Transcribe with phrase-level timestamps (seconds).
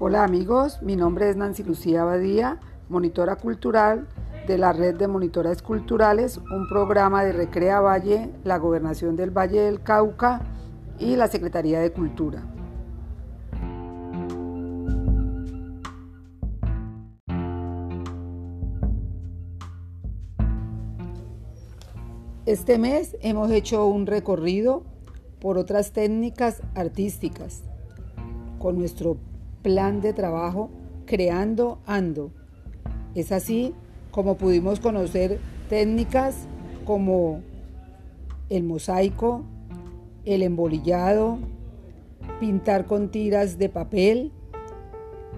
[0.00, 4.06] Hola amigos, mi nombre es Nancy Lucía Abadía, monitora cultural
[4.46, 9.60] de la Red de Monitoras Culturales, un programa de Recrea Valle, la Gobernación del Valle
[9.62, 10.40] del Cauca
[11.00, 12.44] y la Secretaría de Cultura.
[22.46, 24.84] Este mes hemos hecho un recorrido
[25.40, 27.64] por otras técnicas artísticas
[28.60, 29.16] con nuestro
[29.68, 30.70] plan de trabajo
[31.04, 32.30] Creando Ando.
[33.14, 33.74] Es así
[34.10, 36.46] como pudimos conocer técnicas
[36.86, 37.42] como
[38.48, 39.44] el mosaico,
[40.24, 41.36] el embolillado,
[42.40, 44.32] pintar con tiras de papel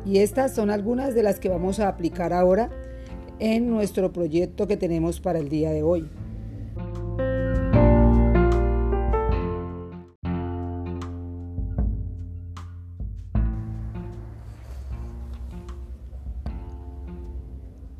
[0.06, 2.70] y estas son algunas de las que vamos a aplicar ahora
[3.40, 6.08] en nuestro proyecto que tenemos para el día de hoy.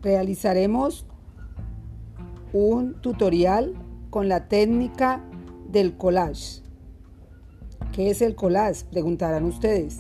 [0.03, 1.07] Realizaremos
[2.53, 3.75] un tutorial
[4.11, 5.25] con la técnica
[5.69, 6.63] del collage.
[7.93, 8.85] ¿Qué es el collage?
[8.91, 9.99] Preguntarán ustedes.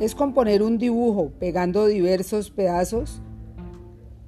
[0.00, 3.20] Es componer un dibujo pegando diversos pedazos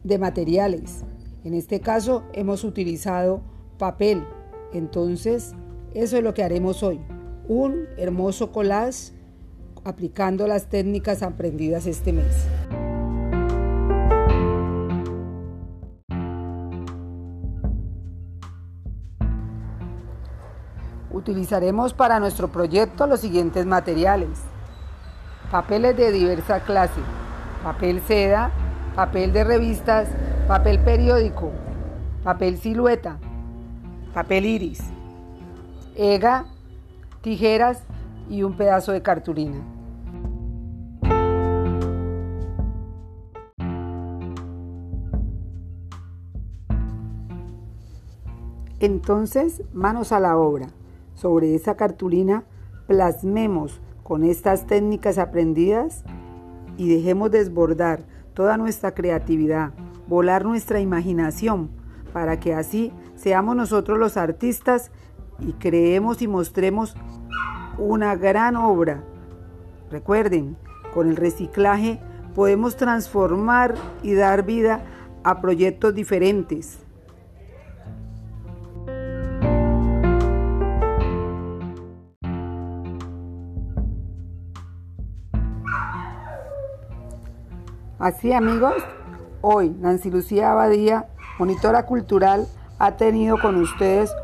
[0.03, 1.05] de materiales.
[1.45, 3.43] En este caso hemos utilizado
[3.79, 4.25] papel.
[4.73, 5.55] Entonces,
[5.95, 7.01] eso es lo que haremos hoy.
[7.49, 9.13] Un hermoso collage
[9.85, 12.47] aplicando las técnicas aprendidas este mes.
[21.15, 24.31] Utilizaremos para nuestro proyecto los siguientes materiales.
[25.49, 27.01] Papeles de diversa clase,
[27.63, 28.51] papel seda,
[28.97, 30.09] papel de revistas,
[30.49, 31.53] papel periódico,
[32.25, 33.19] papel silueta,
[34.13, 34.83] papel iris,
[35.95, 36.47] ega,
[37.23, 37.85] tijeras
[38.29, 39.63] y un pedazo de cartulina.
[48.81, 50.67] Entonces, manos a la obra
[51.15, 52.45] sobre esa cartulina
[52.87, 56.05] plasmemos con estas técnicas aprendidas
[56.77, 58.05] y dejemos desbordar
[58.35, 59.73] toda nuestra creatividad,
[60.09, 61.71] volar nuestra imaginación,
[62.13, 64.91] para que así seamos nosotros los artistas
[65.41, 66.95] y creemos y mostremos
[67.79, 69.03] una gran obra.
[69.91, 70.57] Recuerden,
[70.93, 72.01] con el reciclaje
[72.35, 74.85] podemos transformar y dar vida
[75.23, 76.84] a proyectos diferentes.
[88.05, 88.75] Así amigos,
[89.41, 91.07] hoy Nancy Lucía Abadía,
[91.39, 92.47] monitora cultural,
[92.79, 94.15] ha tenido con ustedes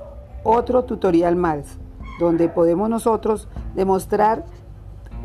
[0.44, 1.78] otro tutorial más,
[2.18, 4.44] donde podemos nosotros demostrar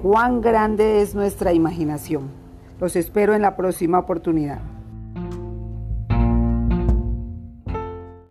[0.01, 2.29] cuán grande es nuestra imaginación.
[2.79, 4.61] Los espero en la próxima oportunidad.